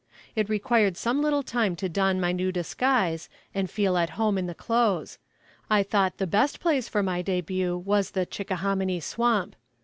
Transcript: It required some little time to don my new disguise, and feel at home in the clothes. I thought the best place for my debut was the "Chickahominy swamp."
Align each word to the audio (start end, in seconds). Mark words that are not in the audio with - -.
It 0.35 0.49
required 0.49 0.97
some 0.97 1.21
little 1.21 1.43
time 1.43 1.75
to 1.75 1.87
don 1.87 2.19
my 2.19 2.31
new 2.31 2.51
disguise, 2.51 3.29
and 3.53 3.69
feel 3.69 3.95
at 3.99 4.09
home 4.17 4.35
in 4.39 4.47
the 4.47 4.55
clothes. 4.55 5.19
I 5.69 5.83
thought 5.83 6.17
the 6.17 6.25
best 6.25 6.59
place 6.59 6.87
for 6.89 7.03
my 7.03 7.21
debut 7.21 7.77
was 7.77 8.09
the 8.09 8.25
"Chickahominy 8.25 8.99
swamp." 8.99 9.55